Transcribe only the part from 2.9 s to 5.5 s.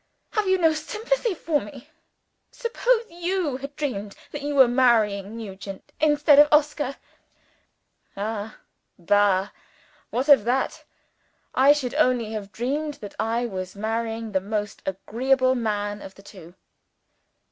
you had dreamed that you were marrying